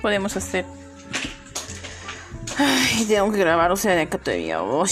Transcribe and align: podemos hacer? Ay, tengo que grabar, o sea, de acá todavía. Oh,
podemos 0.00 0.36
hacer? 0.36 0.64
Ay, 2.58 3.04
tengo 3.06 3.32
que 3.32 3.38
grabar, 3.38 3.70
o 3.72 3.76
sea, 3.76 3.94
de 3.94 4.02
acá 4.02 4.18
todavía. 4.18 4.62
Oh, 4.62 4.84